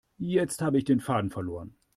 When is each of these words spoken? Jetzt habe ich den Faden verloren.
Jetzt 0.25 0.63
habe 0.63 0.79
ich 0.79 0.83
den 0.85 0.99
Faden 0.99 1.29
verloren. 1.29 1.77